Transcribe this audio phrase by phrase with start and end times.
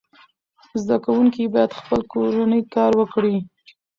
[0.81, 3.35] زده کوونکي باید خپل کورنی کار وکړي.